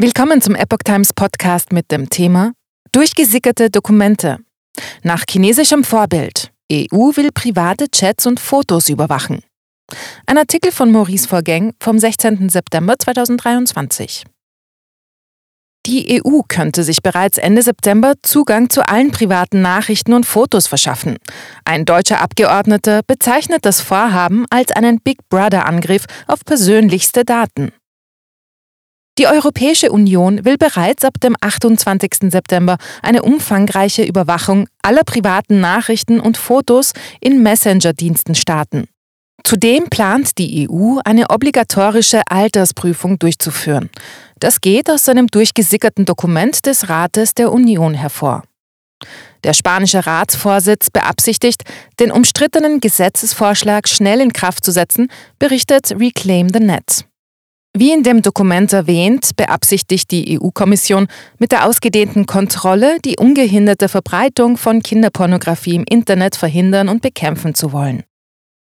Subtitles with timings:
[0.00, 2.52] Willkommen zum Epoch Times Podcast mit dem Thema
[2.92, 4.38] Durchgesickerte Dokumente.
[5.02, 6.52] Nach chinesischem Vorbild.
[6.72, 9.40] EU will private Chats und Fotos überwachen.
[10.26, 12.48] Ein Artikel von Maurice Vorgäng vom 16.
[12.48, 14.22] September 2023.
[15.84, 21.16] Die EU könnte sich bereits Ende September Zugang zu allen privaten Nachrichten und Fotos verschaffen.
[21.64, 27.72] Ein deutscher Abgeordneter bezeichnet das Vorhaben als einen Big Brother-Angriff auf persönlichste Daten.
[29.18, 32.30] Die Europäische Union will bereits ab dem 28.
[32.30, 38.86] September eine umfangreiche Überwachung aller privaten Nachrichten und Fotos in Messenger-Diensten starten.
[39.42, 43.90] Zudem plant die EU eine obligatorische Altersprüfung durchzuführen.
[44.38, 48.44] Das geht aus einem durchgesickerten Dokument des Rates der Union hervor.
[49.42, 51.62] Der spanische Ratsvorsitz beabsichtigt,
[51.98, 55.08] den umstrittenen Gesetzesvorschlag schnell in Kraft zu setzen,
[55.40, 57.04] berichtet Reclaim the Net.
[57.80, 61.06] Wie in dem Dokument erwähnt, beabsichtigt die EU-Kommission
[61.38, 67.70] mit der ausgedehnten Kontrolle die ungehinderte Verbreitung von Kinderpornografie im Internet verhindern und bekämpfen zu
[67.70, 68.02] wollen.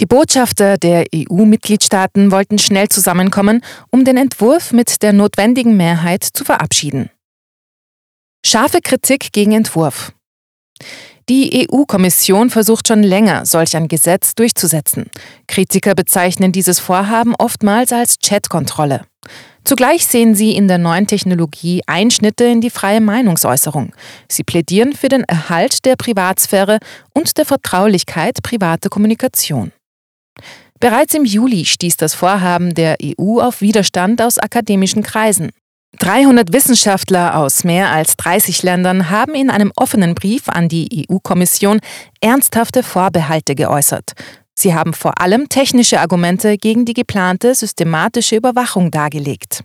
[0.00, 6.42] Die Botschafter der EU-Mitgliedstaaten wollten schnell zusammenkommen, um den Entwurf mit der notwendigen Mehrheit zu
[6.44, 7.08] verabschieden.
[8.44, 10.12] Scharfe Kritik gegen Entwurf.
[11.28, 15.10] Die EU-Kommission versucht schon länger, solch ein Gesetz durchzusetzen.
[15.46, 19.02] Kritiker bezeichnen dieses Vorhaben oftmals als Chatkontrolle.
[19.62, 23.92] Zugleich sehen sie in der neuen Technologie Einschnitte in die freie Meinungsäußerung.
[24.26, 26.78] Sie plädieren für den Erhalt der Privatsphäre
[27.12, 29.72] und der Vertraulichkeit privater Kommunikation.
[30.80, 35.50] Bereits im Juli stieß das Vorhaben der EU auf Widerstand aus akademischen Kreisen.
[35.98, 41.80] 300 Wissenschaftler aus mehr als 30 Ländern haben in einem offenen Brief an die EU-Kommission
[42.20, 44.12] ernsthafte Vorbehalte geäußert.
[44.54, 49.64] Sie haben vor allem technische Argumente gegen die geplante systematische Überwachung dargelegt.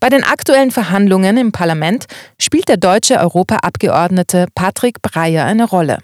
[0.00, 2.06] Bei den aktuellen Verhandlungen im Parlament
[2.38, 5.98] spielt der deutsche Europaabgeordnete Patrick Breyer eine Rolle.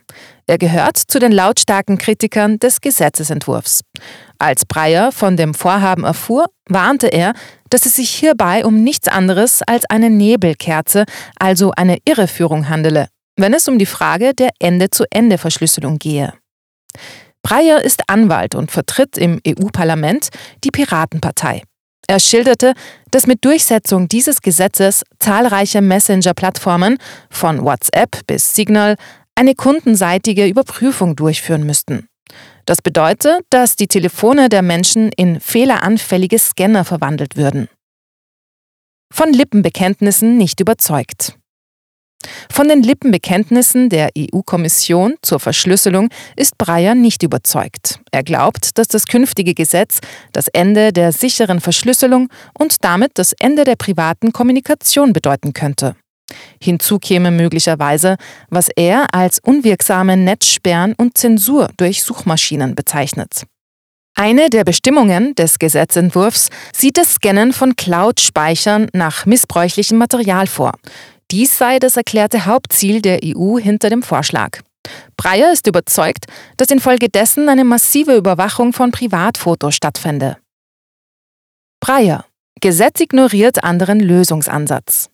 [0.46, 3.80] Er gehört zu den lautstarken Kritikern des Gesetzesentwurfs.
[4.38, 7.32] Als Breyer von dem Vorhaben erfuhr, warnte er,
[7.70, 11.04] dass es sich hierbei um nichts anderes als eine Nebelkerze,
[11.38, 16.34] also eine Irreführung handele, wenn es um die Frage der Ende-zu-Ende-Verschlüsselung gehe.
[17.42, 20.28] Breyer ist Anwalt und vertritt im EU-Parlament
[20.64, 21.62] die Piratenpartei.
[22.08, 22.74] Er schilderte,
[23.10, 26.98] dass mit Durchsetzung dieses Gesetzes zahlreiche Messenger-Plattformen
[27.30, 28.96] von WhatsApp bis Signal
[29.34, 32.08] eine kundenseitige Überprüfung durchführen müssten.
[32.66, 37.68] Das bedeutet, dass die Telefone der Menschen in fehleranfällige Scanner verwandelt würden.
[39.12, 41.38] Von Lippenbekenntnissen nicht überzeugt.
[42.50, 48.00] Von den Lippenbekenntnissen der EU-Kommission zur Verschlüsselung ist Breyer nicht überzeugt.
[48.10, 50.00] Er glaubt, dass das künftige Gesetz
[50.32, 52.28] das Ende der sicheren Verschlüsselung
[52.58, 55.94] und damit das Ende der privaten Kommunikation bedeuten könnte.
[56.60, 58.16] Hinzu käme möglicherweise,
[58.50, 63.44] was er als unwirksame Netzsperren und Zensur durch Suchmaschinen bezeichnet.
[64.14, 70.72] Eine der Bestimmungen des Gesetzentwurfs sieht das Scannen von Cloud-Speichern nach missbräuchlichem Material vor.
[71.30, 74.60] Dies sei das erklärte Hauptziel der EU hinter dem Vorschlag.
[75.16, 76.26] Breyer ist überzeugt,
[76.56, 80.38] dass infolgedessen eine massive Überwachung von Privatfotos stattfände.
[81.80, 82.24] Breyer
[82.62, 85.10] Gesetz ignoriert anderen Lösungsansatz.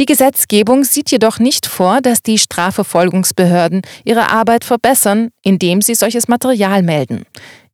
[0.00, 6.26] Die Gesetzgebung sieht jedoch nicht vor, dass die Strafverfolgungsbehörden ihre Arbeit verbessern, indem sie solches
[6.26, 7.24] Material melden.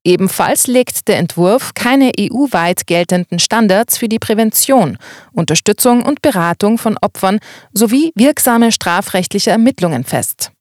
[0.04, 4.96] Ebenfalls legt der Entwurf keine EU-weit geltenden Standards für die Prävention,
[5.32, 7.38] Unterstützung und Beratung von Opfern
[7.72, 10.52] sowie wirksame strafrechtliche Ermittlungen fest.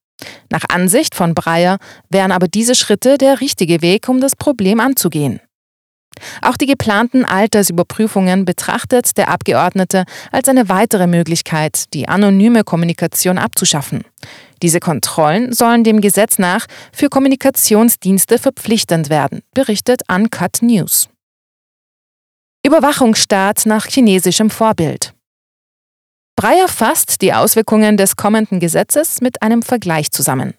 [0.50, 1.78] Nach Ansicht von Breyer
[2.10, 5.40] wären aber diese Schritte der richtige Weg, um das Problem anzugehen.
[6.42, 14.04] Auch die geplanten Altersüberprüfungen betrachtet der Abgeordnete als eine weitere Möglichkeit, die anonyme Kommunikation abzuschaffen.
[14.62, 21.08] Diese Kontrollen sollen dem Gesetz nach für Kommunikationsdienste verpflichtend werden, berichtet Uncut News.
[22.66, 25.14] Überwachungsstaat nach chinesischem Vorbild.
[26.36, 30.54] Breyer fasst die Auswirkungen des kommenden Gesetzes mit einem Vergleich zusammen.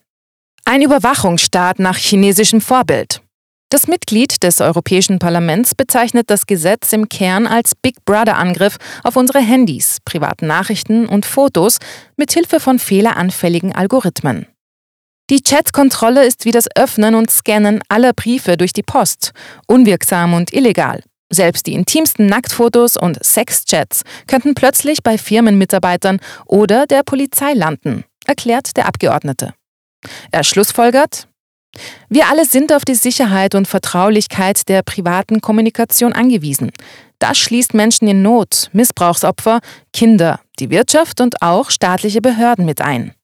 [0.64, 3.22] Ein Überwachungsstaat nach chinesischem Vorbild.
[3.72, 9.38] Das Mitglied des Europäischen Parlaments bezeichnet das Gesetz im Kern als Big Brother-Angriff auf unsere
[9.38, 11.78] Handys, privaten Nachrichten und Fotos
[12.16, 14.46] mit Hilfe von fehleranfälligen Algorithmen.
[15.30, 19.30] Die Chatkontrolle ist wie das Öffnen und Scannen aller Briefe durch die Post,
[19.68, 21.04] unwirksam und illegal.
[21.32, 28.76] Selbst die intimsten Nacktfotos und Sexchats könnten plötzlich bei Firmenmitarbeitern oder der Polizei landen, erklärt
[28.76, 29.54] der Abgeordnete.
[30.32, 31.28] Er schlussfolgert,
[32.08, 36.72] wir alle sind auf die Sicherheit und Vertraulichkeit der privaten Kommunikation angewiesen.
[37.18, 39.60] Das schließt Menschen in Not, Missbrauchsopfer,
[39.92, 43.14] Kinder, die Wirtschaft und auch staatliche Behörden mit ein.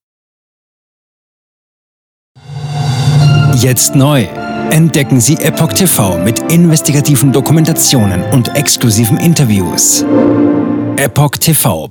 [3.56, 4.26] Jetzt neu.
[4.70, 10.04] Entdecken Sie Epoch TV mit investigativen Dokumentationen und exklusiven Interviews.
[10.96, 11.87] EpochTV.de